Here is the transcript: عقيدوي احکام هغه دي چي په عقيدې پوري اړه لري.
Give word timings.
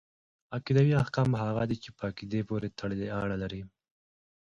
عقيدوي 0.55 0.93
احکام 1.03 1.29
هغه 1.41 1.63
دي 1.69 1.77
چي 1.83 1.89
په 1.97 2.01
عقيدې 2.09 2.41
پوري 2.47 2.69
اړه 3.21 3.35
لري. 3.43 3.61